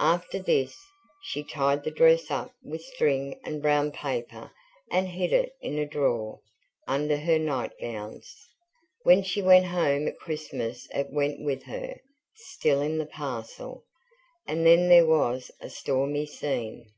[0.00, 0.76] After this,
[1.22, 4.50] she tied the dress up with string and brown paper
[4.90, 6.40] and hid it in a drawer,
[6.88, 8.26] under her nightgowns.
[9.04, 12.00] When she went home at Christmas it went with her,
[12.34, 13.84] still in the parcel,
[14.44, 16.90] and then there was a stormy scene.